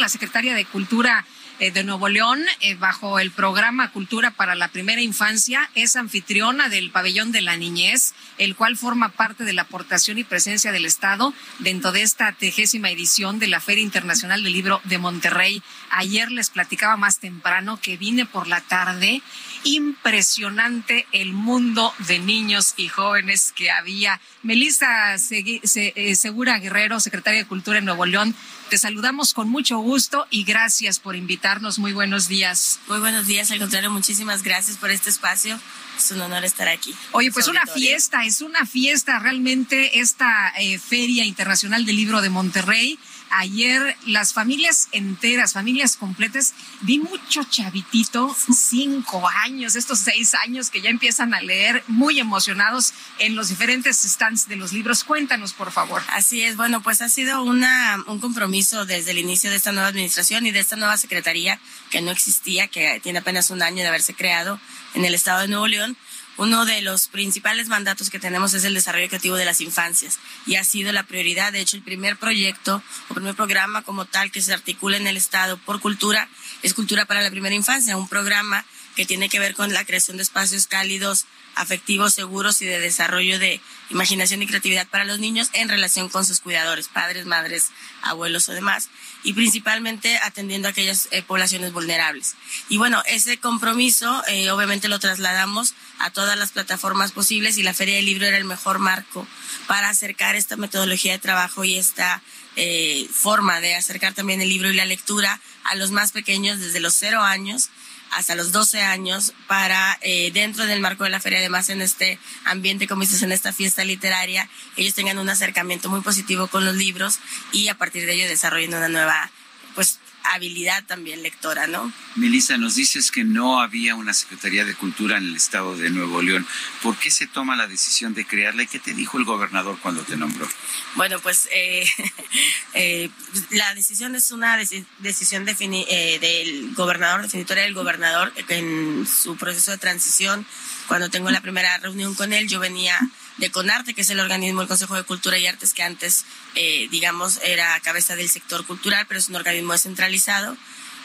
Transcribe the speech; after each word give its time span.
La 0.00 0.08
secretaria 0.08 0.54
de 0.54 0.64
Cultura 0.64 1.26
eh, 1.58 1.70
de 1.72 1.84
Nuevo 1.84 2.08
León, 2.08 2.40
eh, 2.60 2.74
bajo 2.74 3.18
el 3.18 3.30
programa 3.30 3.92
Cultura 3.92 4.30
para 4.30 4.54
la 4.54 4.68
Primera 4.68 5.02
Infancia, 5.02 5.68
es 5.74 5.94
anfitriona 5.94 6.70
del 6.70 6.90
Pabellón 6.90 7.32
de 7.32 7.42
la 7.42 7.58
Niñez, 7.58 8.14
el 8.38 8.56
cual 8.56 8.78
forma 8.78 9.10
parte 9.10 9.44
de 9.44 9.52
la 9.52 9.62
aportación 9.62 10.16
y 10.16 10.24
presencia 10.24 10.72
del 10.72 10.86
Estado 10.86 11.34
dentro 11.58 11.92
de 11.92 12.00
esta 12.00 12.32
tegésima 12.32 12.90
edición 12.90 13.38
de 13.38 13.48
la 13.48 13.60
Feria 13.60 13.84
Internacional 13.84 14.42
del 14.42 14.54
Libro 14.54 14.80
de 14.84 14.96
Monterrey. 14.96 15.62
Ayer 15.90 16.32
les 16.32 16.48
platicaba 16.48 16.96
más 16.96 17.18
temprano 17.18 17.78
que 17.82 17.98
vine 17.98 18.24
por 18.24 18.48
la 18.48 18.62
tarde. 18.62 19.20
Impresionante 19.64 21.06
el 21.12 21.34
mundo 21.34 21.92
de 22.08 22.20
niños 22.20 22.72
y 22.78 22.88
jóvenes 22.88 23.52
que 23.54 23.70
había. 23.70 24.18
Melissa 24.42 25.16
eh, 25.16 26.14
Segura 26.16 26.58
Guerrero, 26.58 27.00
secretaria 27.00 27.40
de 27.40 27.46
Cultura 27.46 27.80
en 27.80 27.84
Nuevo 27.84 28.06
León, 28.06 28.34
te 28.70 28.78
saludamos 28.78 29.34
con 29.34 29.48
mucho 29.48 29.78
gusto 29.78 30.28
y 30.30 30.44
gracias 30.44 31.00
por 31.00 31.16
invitarnos. 31.16 31.80
Muy 31.80 31.92
buenos 31.92 32.28
días. 32.28 32.78
Muy 32.86 33.00
buenos 33.00 33.26
días, 33.26 33.50
al 33.50 33.58
contrario, 33.58 33.90
muchísimas 33.90 34.44
gracias 34.44 34.76
por 34.76 34.92
este 34.92 35.10
espacio. 35.10 35.58
Es 35.98 36.10
un 36.12 36.20
honor 36.20 36.44
estar 36.44 36.68
aquí. 36.68 36.94
Oye, 37.10 37.32
pues 37.32 37.48
una 37.48 37.66
fiesta, 37.66 38.24
es 38.24 38.40
una 38.40 38.64
fiesta 38.64 39.18
realmente 39.18 39.98
esta 39.98 40.52
eh, 40.56 40.78
Feria 40.78 41.24
Internacional 41.24 41.84
del 41.84 41.96
Libro 41.96 42.22
de 42.22 42.30
Monterrey 42.30 42.98
ayer 43.30 43.96
las 44.06 44.32
familias 44.32 44.88
enteras, 44.92 45.52
familias 45.52 45.96
completas, 45.96 46.54
vi 46.82 46.98
mucho 46.98 47.44
chavitito, 47.44 48.34
cinco 48.54 49.28
años, 49.44 49.76
estos 49.76 50.00
seis 50.00 50.34
años 50.34 50.70
que 50.70 50.80
ya 50.80 50.90
empiezan 50.90 51.34
a 51.34 51.40
leer, 51.40 51.82
muy 51.86 52.18
emocionados 52.18 52.92
en 53.18 53.36
los 53.36 53.48
diferentes 53.48 53.96
stands 54.02 54.48
de 54.48 54.56
los 54.56 54.72
libros. 54.72 55.04
Cuéntanos, 55.04 55.52
por 55.52 55.72
favor. 55.72 56.02
Así 56.08 56.42
es, 56.42 56.56
bueno, 56.56 56.82
pues 56.82 57.00
ha 57.02 57.08
sido 57.08 57.42
una, 57.42 58.02
un 58.06 58.20
compromiso 58.20 58.86
desde 58.86 59.12
el 59.12 59.18
inicio 59.18 59.50
de 59.50 59.56
esta 59.56 59.72
nueva 59.72 59.88
administración 59.88 60.46
y 60.46 60.50
de 60.50 60.60
esta 60.60 60.76
nueva 60.76 60.96
secretaría 60.96 61.60
que 61.90 62.02
no 62.02 62.10
existía, 62.10 62.68
que 62.68 63.00
tiene 63.02 63.20
apenas 63.20 63.50
un 63.50 63.62
año 63.62 63.82
de 63.82 63.88
haberse 63.88 64.14
creado 64.14 64.60
en 64.94 65.04
el 65.04 65.14
estado 65.14 65.40
de 65.40 65.48
Nuevo 65.48 65.66
León 65.66 65.96
uno 66.36 66.64
de 66.64 66.80
los 66.82 67.08
principales 67.08 67.68
mandatos 67.68 68.10
que 68.10 68.18
tenemos 68.18 68.54
es 68.54 68.64
el 68.64 68.74
desarrollo 68.74 69.08
creativo 69.08 69.36
de 69.36 69.44
las 69.44 69.60
infancias 69.60 70.18
y 70.46 70.56
ha 70.56 70.64
sido 70.64 70.92
la 70.92 71.02
prioridad. 71.02 71.52
De 71.52 71.60
hecho, 71.60 71.76
el 71.76 71.82
primer 71.82 72.16
proyecto 72.16 72.82
o 73.08 73.14
primer 73.14 73.34
programa 73.34 73.82
como 73.82 74.04
tal 74.04 74.30
que 74.30 74.40
se 74.40 74.52
articula 74.52 74.96
en 74.96 75.06
el 75.06 75.16
Estado 75.16 75.58
por 75.58 75.80
cultura 75.80 76.28
es 76.62 76.74
Cultura 76.74 77.04
para 77.04 77.22
la 77.22 77.30
Primera 77.30 77.54
Infancia, 77.54 77.96
un 77.96 78.08
programa 78.08 78.64
que 79.00 79.06
tiene 79.06 79.30
que 79.30 79.38
ver 79.38 79.54
con 79.54 79.72
la 79.72 79.86
creación 79.86 80.18
de 80.18 80.22
espacios 80.22 80.66
cálidos, 80.66 81.24
afectivos, 81.54 82.12
seguros 82.12 82.60
y 82.60 82.66
de 82.66 82.78
desarrollo 82.80 83.38
de 83.38 83.58
imaginación 83.88 84.42
y 84.42 84.46
creatividad 84.46 84.86
para 84.88 85.06
los 85.06 85.18
niños 85.18 85.48
en 85.54 85.70
relación 85.70 86.10
con 86.10 86.26
sus 86.26 86.40
cuidadores, 86.40 86.88
padres, 86.88 87.24
madres, 87.24 87.70
abuelos 88.02 88.50
o 88.50 88.52
demás, 88.52 88.90
y 89.22 89.32
principalmente 89.32 90.18
atendiendo 90.18 90.68
a 90.68 90.72
aquellas 90.72 91.08
eh, 91.12 91.22
poblaciones 91.22 91.72
vulnerables. 91.72 92.34
Y 92.68 92.76
bueno, 92.76 93.02
ese 93.06 93.38
compromiso 93.38 94.22
eh, 94.28 94.50
obviamente 94.50 94.88
lo 94.88 94.98
trasladamos 94.98 95.72
a 95.98 96.10
todas 96.10 96.38
las 96.38 96.50
plataformas 96.50 97.12
posibles 97.12 97.56
y 97.56 97.62
la 97.62 97.72
Feria 97.72 97.96
del 97.96 98.04
Libro 98.04 98.26
era 98.26 98.36
el 98.36 98.44
mejor 98.44 98.80
marco 98.80 99.26
para 99.66 99.88
acercar 99.88 100.36
esta 100.36 100.56
metodología 100.56 101.12
de 101.12 101.20
trabajo 101.20 101.64
y 101.64 101.78
esta 101.78 102.22
eh, 102.56 103.08
forma 103.10 103.62
de 103.62 103.76
acercar 103.76 104.12
también 104.12 104.42
el 104.42 104.50
libro 104.50 104.70
y 104.70 104.74
la 104.74 104.84
lectura 104.84 105.40
a 105.64 105.74
los 105.74 105.90
más 105.90 106.12
pequeños 106.12 106.58
desde 106.58 106.80
los 106.80 106.94
cero 106.96 107.22
años 107.22 107.70
hasta 108.12 108.34
los 108.34 108.52
12 108.52 108.82
años 108.82 109.32
para 109.46 109.98
eh, 110.02 110.30
dentro 110.32 110.66
del 110.66 110.80
marco 110.80 111.04
de 111.04 111.10
la 111.10 111.20
feria, 111.20 111.38
además 111.38 111.68
en 111.68 111.80
este 111.80 112.18
ambiente, 112.44 112.88
como 112.88 113.02
dices, 113.02 113.22
en 113.22 113.32
esta 113.32 113.52
fiesta 113.52 113.84
literaria, 113.84 114.48
ellos 114.76 114.94
tengan 114.94 115.18
un 115.18 115.28
acercamiento 115.28 115.88
muy 115.88 116.00
positivo 116.00 116.48
con 116.48 116.64
los 116.64 116.74
libros 116.74 117.18
y 117.52 117.68
a 117.68 117.78
partir 117.78 118.06
de 118.06 118.14
ello 118.14 118.28
desarrollen 118.28 118.74
una 118.74 118.88
nueva 118.88 119.30
pues 119.74 120.00
habilidad 120.24 120.84
también 120.84 121.22
lectora, 121.22 121.66
¿no? 121.66 121.92
Melissa, 122.16 122.56
nos 122.56 122.74
dices 122.74 123.10
que 123.10 123.24
no 123.24 123.60
había 123.60 123.94
una 123.94 124.12
Secretaría 124.12 124.64
de 124.64 124.74
Cultura 124.74 125.18
en 125.18 125.24
el 125.24 125.36
estado 125.36 125.76
de 125.76 125.90
Nuevo 125.90 126.22
León. 126.22 126.46
¿Por 126.82 126.96
qué 126.96 127.10
se 127.10 127.26
toma 127.26 127.56
la 127.56 127.66
decisión 127.66 128.14
de 128.14 128.26
crearla 128.26 128.62
y 128.62 128.66
qué 128.66 128.78
te 128.78 128.94
dijo 128.94 129.18
el 129.18 129.24
gobernador 129.24 129.78
cuando 129.80 130.02
te 130.02 130.16
nombró? 130.16 130.48
Bueno, 130.94 131.18
pues 131.20 131.48
eh, 131.52 131.86
eh, 132.74 133.10
la 133.50 133.74
decisión 133.74 134.14
es 134.14 134.32
una 134.32 134.56
decisión 134.56 135.46
eh, 135.48 136.18
del 136.20 136.74
gobernador, 136.74 137.22
definitoria 137.22 137.64
del 137.64 137.74
gobernador 137.74 138.32
en 138.48 139.06
su 139.06 139.36
proceso 139.36 139.70
de 139.70 139.78
transición. 139.78 140.46
Cuando 140.90 141.08
tengo 141.08 141.30
la 141.30 141.40
primera 141.40 141.78
reunión 141.78 142.16
con 142.16 142.32
él, 142.32 142.48
yo 142.48 142.58
venía 142.58 142.98
de 143.36 143.48
CONARTE, 143.52 143.94
que 143.94 144.00
es 144.00 144.10
el 144.10 144.18
organismo 144.18 144.58
del 144.58 144.66
Consejo 144.66 144.96
de 144.96 145.04
Cultura 145.04 145.38
y 145.38 145.46
Artes, 145.46 145.72
que 145.72 145.84
antes, 145.84 146.24
eh, 146.56 146.88
digamos, 146.90 147.38
era 147.44 147.78
cabeza 147.78 148.16
del 148.16 148.28
sector 148.28 148.66
cultural, 148.66 149.06
pero 149.06 149.20
es 149.20 149.28
un 149.28 149.36
organismo 149.36 149.72
descentralizado. 149.72 150.56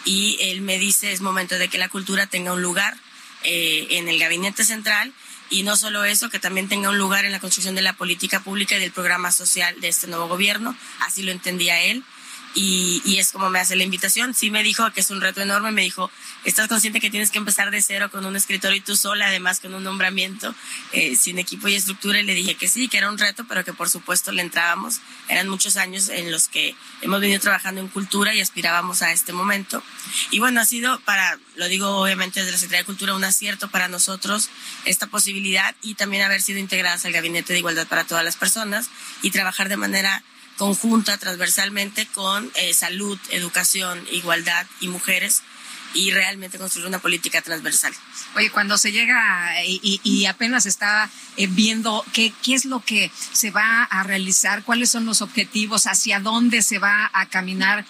Y 0.04 0.40
él 0.42 0.62
me 0.62 0.80
dice, 0.80 1.12
es 1.12 1.22
momento 1.22 1.60
de 1.60 1.68
que 1.68 1.78
la 1.78 1.88
cultura 1.88 2.26
tenga 2.26 2.52
un 2.54 2.64
lugar 2.64 2.98
eh, 3.44 3.86
en 3.92 4.08
el 4.08 4.18
gabinete 4.18 4.64
central 4.64 5.14
y 5.52 5.62
no 5.62 5.78
solo 5.78 6.04
eso, 6.04 6.32
que 6.32 6.40
también 6.40 6.68
tenga 6.68 6.90
un 6.90 6.98
lugar 6.98 7.24
en 7.24 7.32
la 7.32 7.40
construcción 7.40 7.76
de 7.76 7.84
la 7.84 7.94
política 7.94 8.40
pública 8.40 8.78
y 8.78 8.80
del 8.80 8.92
programa 8.92 9.32
social 9.32 9.80
de 9.82 9.90
este 9.90 10.08
nuevo 10.08 10.28
gobierno. 10.28 10.76
Así 11.02 11.22
lo 11.22 11.32
entendía 11.32 11.80
él 11.84 12.04
y, 12.56 13.18
es 13.20 13.32
como 13.32 13.50
me 13.50 13.60
hace 13.60 13.76
la 13.76 13.84
invitación. 13.84 14.34
Sí 14.34 14.50
me 14.50 14.64
dijo 14.64 14.90
que 14.94 15.02
es 15.02 15.12
un 15.12 15.20
reto 15.20 15.42
enorme, 15.42 15.72
me 15.72 15.82
dijo, 15.82 16.10
estás 16.46 16.70
consciente 16.70 17.02
que 17.02 17.12
tienes 17.12 17.30
que 17.30 17.38
empezar 17.38 17.70
de 17.70 17.82
cero 17.82 18.10
con 18.10 18.26
un 18.26 18.36
escritorio 18.36 18.78
y 18.78 18.82
tú 18.82 18.96
sola, 18.96 19.28
además 19.28 19.60
con 19.60 19.74
un 19.74 19.84
nombramiento, 19.84 20.56
eh, 20.94 21.18
sin 21.18 21.38
equipo 21.38 21.68
y 21.68 21.76
estructura, 21.76 22.20
y 22.20 22.24
le 22.24 22.34
dije 22.34 22.56
que 22.56 22.70
sí, 22.70 22.88
que 22.88 22.98
era 22.98 23.10
un 23.10 23.18
reto, 23.18 23.46
pero 23.48 23.66
que 23.66 23.74
por 23.74 23.90
supuesto 23.90 24.32
le 24.32 24.42
entrábamos. 24.42 25.02
Eran 25.28 25.50
muchos 25.50 25.76
años 25.76 26.08
en 26.08 26.32
los 26.32 26.48
que 26.48 26.76
hemos 27.02 27.20
venido 27.20 27.42
trabajando 27.42 27.82
en 27.82 27.90
cultura 27.90 28.34
y 28.34 28.40
aspirábamos 28.40 29.02
a 29.02 29.12
este 29.12 29.34
momento. 29.34 29.84
Y 30.32 30.40
bueno, 30.40 30.62
ha 30.62 30.66
sido 30.66 31.00
para, 31.02 31.38
lo 31.58 31.68
digo 31.68 31.90
obviamente 31.98 32.40
desde 32.40 32.54
la 32.54 32.58
Secretaría 32.58 32.84
de 32.84 32.86
Cultura, 32.86 33.16
un 33.16 33.24
acierto 33.26 33.70
para 33.70 33.90
nosotros 33.90 34.50
esta 34.86 35.08
posibilidad 35.08 35.76
y 35.82 35.96
también 35.96 36.24
haber 36.24 36.42
sido 36.42 36.60
integradas 36.60 37.04
al 37.04 37.12
Gabinete 37.12 37.52
de 37.52 37.60
Igualdad 37.60 37.88
para 37.88 38.06
todas 38.06 38.24
las 38.24 38.38
personas 38.38 38.90
y 39.22 39.32
trabajar 39.32 39.68
de 39.68 39.78
manera 39.78 40.24
conjunta, 40.58 41.18
transversalmente 41.18 42.08
con 42.08 42.52
eh, 42.56 42.74
salud, 42.74 43.20
educación, 43.30 44.06
igualdad 44.12 44.66
y 44.80 44.88
mujeres 44.88 45.42
y 45.94 46.12
realmente 46.12 46.58
construir 46.58 46.88
una 46.88 47.00
política 47.00 47.42
transversal. 47.42 47.94
Oye, 48.36 48.50
cuando 48.52 48.78
se 48.78 48.92
llega 48.92 49.64
y, 49.66 50.26
apenas 50.26 50.66
está 50.66 51.10
eh, 51.38 51.48
viendo 51.48 52.06
qué, 52.14 52.34
qué 52.44 52.54
es 52.54 52.66
lo 52.66 52.82
que 52.82 53.10
se 53.32 53.52
va 53.52 53.84
a 53.84 54.04
realizar, 54.04 54.64
cuáles 54.64 54.90
son 54.90 55.06
los 55.06 55.22
objetivos, 55.22 55.88
hacia 55.88 56.20
dónde 56.20 56.62
se 56.62 56.80
va 56.80 57.10
a 57.14 57.28
caminar, 57.28 57.86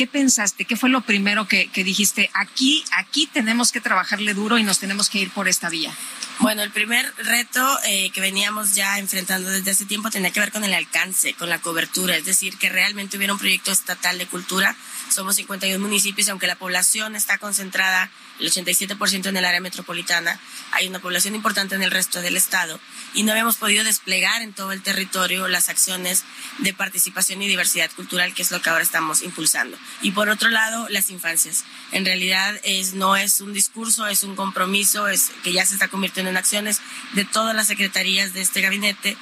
¿qué 0.00 0.06
pensaste? 0.06 0.64
¿Qué 0.64 0.76
fue 0.76 0.88
lo 0.88 1.02
primero 1.02 1.46
que, 1.46 1.68
dijiste? 1.74 2.30
Aquí, 2.32 2.82
aquí 2.90 3.26
tenemos 3.26 3.70
que 3.70 3.82
trabajarle 3.82 4.32
duro 4.32 4.56
y 4.56 4.62
nos 4.62 4.78
tenemos 4.78 5.10
que 5.10 5.18
ir 5.18 5.30
por 5.30 5.46
esta 5.46 5.68
vía. 5.68 5.92
Bueno, 6.38 6.62
el 6.62 6.70
primer 6.70 7.04
reto 7.18 7.78
eh, 7.84 8.08
que 8.08 8.22
veníamos 8.22 8.74
ya 8.74 8.98
enfrentando 8.98 9.50
desde 9.50 9.72
hace 9.72 9.84
tiempo 9.84 10.08
tenía 10.08 10.30
que 10.30 10.40
ver 10.40 10.52
con 10.52 10.64
el 10.64 10.72
alcance, 10.72 11.34
con 11.34 11.50
la 11.50 11.60
cobertura, 11.60 12.16
es 12.16 12.24
decir, 12.24 12.56
que 12.56 12.70
realmente 12.70 13.18
hubiera 13.18 13.34
un 13.34 13.38
proyecto 13.38 13.72
estatal 13.72 14.16
de 14.16 14.24
cultura. 14.24 14.74
Somos 15.10 15.34
51 15.36 15.78
municipios, 15.80 16.28
aunque 16.28 16.46
la 16.46 16.54
población 16.54 17.16
está 17.16 17.36
concentrada 17.38 18.10
el 18.38 18.50
87% 18.50 19.26
en 19.26 19.36
el 19.36 19.44
área 19.44 19.60
metropolitana, 19.60 20.38
hay 20.72 20.86
una 20.86 21.00
población 21.00 21.34
importante 21.34 21.74
en 21.74 21.82
el 21.82 21.90
resto 21.90 22.22
del 22.22 22.36
estado 22.36 22.80
y 23.12 23.24
no 23.24 23.32
habíamos 23.32 23.56
podido 23.56 23.84
desplegar 23.84 24.40
en 24.40 24.52
todo 24.52 24.72
el 24.72 24.82
territorio 24.82 25.48
las 25.48 25.68
acciones 25.68 26.24
de 26.58 26.72
participación 26.72 27.42
y 27.42 27.48
diversidad 27.48 27.90
cultural, 27.96 28.32
que 28.34 28.42
es 28.42 28.50
lo 28.50 28.62
que 28.62 28.70
ahora 28.70 28.84
estamos 28.84 29.22
impulsando. 29.22 29.76
Y 30.00 30.12
por 30.12 30.28
otro 30.28 30.48
lado, 30.48 30.88
las 30.88 31.10
infancias. 31.10 31.64
En 31.92 32.04
realidad 32.04 32.58
es, 32.62 32.94
no 32.94 33.16
es 33.16 33.40
un 33.40 33.52
discurso, 33.52 34.06
es 34.06 34.22
un 34.22 34.36
compromiso, 34.36 35.08
es 35.08 35.32
que 35.42 35.52
ya 35.52 35.66
se 35.66 35.74
está 35.74 35.88
convirtiendo 35.88 36.30
en 36.30 36.36
acciones 36.36 36.80
de 37.14 37.24
todas 37.24 37.54
las 37.54 37.66
secretarías 37.66 38.32
de 38.32 38.42
este 38.42 38.60
gabinete 38.60 39.16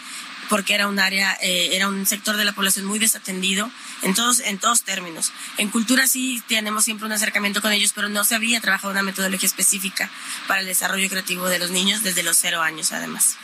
porque 0.49 0.75
era 0.75 0.87
un 0.89 0.99
área, 0.99 1.37
eh, 1.43 1.71
era 1.73 1.89
un 1.89 2.07
sector 2.07 2.37
de 2.37 2.45
la 2.45 2.53
población 2.53 2.87
muy 2.87 2.99
desatendido 2.99 3.71
en 4.03 4.15
todos, 4.15 4.41
en 4.41 4.59
todos 4.59 4.83
términos. 4.83 5.33
En 5.57 5.71
cultura 5.71 6.07
sí 6.07 6.43
tenemos 6.49 6.85
siempre 6.85 7.07
un 7.07 7.13
acercamiento 7.13 7.61
con 7.61 7.73
ellos, 7.73 7.93
pero 7.95 8.09
no 8.09 8.25
se 8.25 8.35
había 8.35 8.61
trabajado 8.61 8.93
una 8.93 9.03
metodología 9.03 9.47
específica 9.47 10.11
para 10.47 10.61
el 10.61 10.67
desarrollo 10.67 11.09
creativo 11.09 11.49
de 11.49 11.59
los 11.59 11.71
niños 11.71 12.03
desde 12.03 12.23
los 12.23 12.37
cero 12.37 12.63
años, 12.63 12.93
además. 12.93 13.37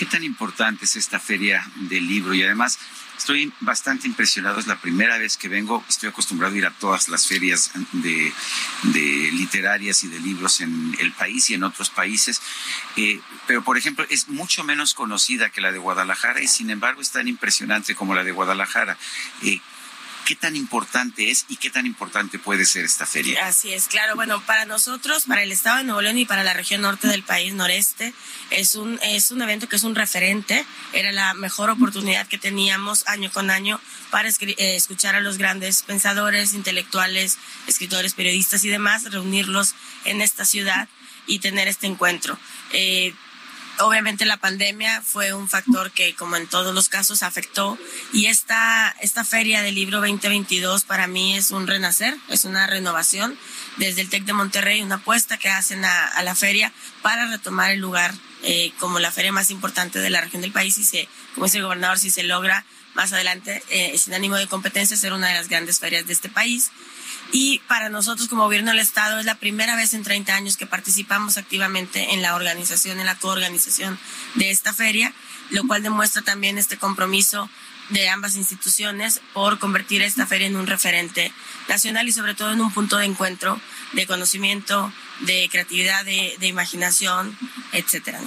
¿Qué 0.00 0.06
tan 0.06 0.24
importante 0.24 0.86
es 0.86 0.96
esta 0.96 1.20
feria 1.20 1.62
del 1.76 2.08
libro? 2.08 2.32
Y 2.32 2.42
además, 2.42 2.78
Estoy 3.20 3.52
bastante 3.60 4.08
impresionado, 4.08 4.58
es 4.58 4.66
la 4.66 4.80
primera 4.80 5.18
vez 5.18 5.36
que 5.36 5.50
vengo, 5.50 5.84
estoy 5.90 6.08
acostumbrado 6.08 6.54
a 6.54 6.56
ir 6.56 6.64
a 6.64 6.70
todas 6.70 7.10
las 7.10 7.26
ferias 7.26 7.70
literarias 8.82 10.02
y 10.04 10.08
de 10.08 10.18
libros 10.20 10.62
en 10.62 10.96
el 10.98 11.12
país 11.12 11.50
y 11.50 11.54
en 11.54 11.62
otros 11.62 11.90
países, 11.90 12.40
eh, 12.96 13.20
pero 13.46 13.62
por 13.62 13.76
ejemplo 13.76 14.06
es 14.08 14.28
mucho 14.28 14.64
menos 14.64 14.94
conocida 14.94 15.50
que 15.50 15.60
la 15.60 15.70
de 15.70 15.76
Guadalajara 15.76 16.40
y 16.40 16.48
sin 16.48 16.70
embargo 16.70 17.02
es 17.02 17.10
tan 17.10 17.28
impresionante 17.28 17.94
como 17.94 18.14
la 18.14 18.24
de 18.24 18.32
Guadalajara. 18.32 18.96
Eh, 19.42 19.60
¿Qué 20.30 20.36
tan 20.36 20.54
importante 20.54 21.28
es 21.28 21.44
y 21.48 21.56
qué 21.56 21.70
tan 21.70 21.86
importante 21.86 22.38
puede 22.38 22.64
ser 22.64 22.84
esta 22.84 23.04
feria? 23.04 23.48
Así 23.48 23.72
es, 23.72 23.88
claro. 23.88 24.14
Bueno, 24.14 24.40
para 24.46 24.64
nosotros, 24.64 25.24
para 25.24 25.42
el 25.42 25.50
Estado 25.50 25.78
de 25.78 25.82
Nuevo 25.82 26.02
León 26.02 26.18
y 26.18 26.24
para 26.24 26.44
la 26.44 26.54
región 26.54 26.82
norte 26.82 27.08
del 27.08 27.24
país, 27.24 27.52
noreste, 27.52 28.14
es 28.50 28.76
un, 28.76 29.00
es 29.02 29.32
un 29.32 29.42
evento 29.42 29.68
que 29.68 29.74
es 29.74 29.82
un 29.82 29.96
referente. 29.96 30.64
Era 30.92 31.10
la 31.10 31.34
mejor 31.34 31.68
oportunidad 31.68 32.28
que 32.28 32.38
teníamos 32.38 33.08
año 33.08 33.28
con 33.32 33.50
año 33.50 33.80
para 34.12 34.28
eh, 34.28 34.76
escuchar 34.76 35.16
a 35.16 35.20
los 35.20 35.36
grandes 35.36 35.82
pensadores, 35.82 36.54
intelectuales, 36.54 37.36
escritores, 37.66 38.14
periodistas 38.14 38.62
y 38.62 38.68
demás, 38.68 39.10
reunirlos 39.10 39.74
en 40.04 40.20
esta 40.20 40.44
ciudad 40.44 40.88
y 41.26 41.40
tener 41.40 41.66
este 41.66 41.88
encuentro. 41.88 42.38
Eh, 42.72 43.14
obviamente 43.80 44.24
la 44.24 44.36
pandemia 44.36 45.02
fue 45.02 45.32
un 45.32 45.48
factor 45.48 45.90
que, 45.90 46.14
como 46.14 46.36
en 46.36 46.46
todos 46.46 46.74
los 46.74 46.88
casos, 46.88 47.22
afectó. 47.22 47.78
Y 48.12 48.26
esta, 48.26 48.94
esta 49.00 49.24
feria 49.24 49.62
del 49.62 49.74
libro 49.74 49.98
2022 49.98 50.84
para 50.84 51.06
mí 51.06 51.36
es 51.36 51.50
un 51.50 51.66
renacer, 51.66 52.16
es 52.28 52.44
una 52.44 52.66
renovación 52.66 53.38
desde 53.76 54.02
el 54.02 54.10
TEC 54.10 54.24
de 54.24 54.32
Monterrey, 54.32 54.82
una 54.82 54.96
apuesta 54.96 55.38
que 55.38 55.48
hacen 55.48 55.84
a, 55.84 56.22
la 56.22 56.34
feria 56.34 56.72
para 57.02 57.26
retomar 57.26 57.70
el 57.70 57.80
lugar 57.80 58.14
eh, 58.42 58.72
como 58.78 58.98
la 58.98 59.10
feria 59.10 59.32
más 59.32 59.50
importante 59.50 59.98
de 59.98 60.10
la 60.10 60.20
región 60.20 60.42
del 60.42 60.52
país 60.52 60.76
y 60.78 60.84
se, 60.84 61.08
como 61.34 61.46
dice 61.46 61.58
el 61.58 61.64
gobernador, 61.64 61.98
si 61.98 62.10
se 62.10 62.22
logra 62.22 62.64
más 62.94 63.12
adelante, 63.12 63.62
eh, 63.70 63.96
sin 63.98 64.14
ánimo 64.14 64.36
de 64.36 64.46
competencia, 64.46 64.96
ser 64.96 65.12
una 65.12 65.28
de 65.28 65.34
las 65.34 65.48
grandes 65.48 65.78
ferias 65.78 66.06
de 66.06 66.12
este 66.12 66.28
país. 66.28 66.70
Y 67.32 67.60
para 67.68 67.88
nosotros 67.88 68.28
como 68.28 68.44
gobierno 68.44 68.72
del 68.72 68.80
Estado 68.80 69.20
es 69.20 69.26
la 69.26 69.36
primera 69.36 69.76
vez 69.76 69.94
en 69.94 70.02
30 70.02 70.34
años 70.34 70.56
que 70.56 70.66
participamos 70.66 71.36
activamente 71.36 72.14
en 72.14 72.22
la 72.22 72.34
organización, 72.34 72.98
en 72.98 73.06
la 73.06 73.16
coorganización 73.16 73.98
de 74.34 74.50
esta 74.50 74.72
feria, 74.72 75.12
lo 75.50 75.66
cual 75.66 75.82
demuestra 75.82 76.22
también 76.22 76.58
este 76.58 76.76
compromiso 76.76 77.48
de 77.90 78.08
ambas 78.08 78.36
instituciones 78.36 79.20
por 79.32 79.58
convertir 79.58 80.02
esta 80.02 80.26
feria 80.26 80.46
en 80.46 80.56
un 80.56 80.66
referente 80.66 81.32
nacional 81.68 82.08
y 82.08 82.12
sobre 82.12 82.34
todo 82.34 82.52
en 82.52 82.60
un 82.60 82.72
punto 82.72 82.96
de 82.96 83.04
encuentro 83.04 83.60
de 83.92 84.06
conocimiento, 84.06 84.92
de 85.20 85.48
creatividad, 85.50 86.04
de, 86.04 86.46
imaginación, 86.46 87.36
etcétera. 87.72 88.20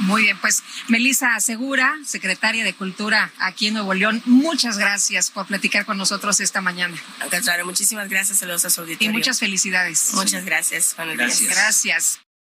Muy 0.00 0.22
bien, 0.22 0.38
pues 0.40 0.62
Melisa 0.88 1.38
Segura, 1.40 1.94
secretaria 2.04 2.64
de 2.64 2.74
Cultura 2.74 3.30
aquí 3.38 3.68
en 3.68 3.74
Nuevo 3.74 3.94
León, 3.94 4.22
muchas 4.24 4.78
gracias 4.78 5.30
por 5.30 5.46
platicar 5.46 5.84
con 5.84 5.98
nosotros 5.98 6.40
esta 6.40 6.60
mañana. 6.60 6.96
Al 7.20 7.30
contrario, 7.30 7.64
muchísimas 7.64 8.08
gracias 8.08 8.42
a 8.42 8.46
los 8.46 8.64
auditores. 8.78 9.08
Y 9.08 9.12
muchas 9.12 9.38
felicidades. 9.38 10.12
Muchas 10.14 10.44
gracias. 10.44 10.94
Gracias. 10.96 11.50
Gracias. 11.50 12.29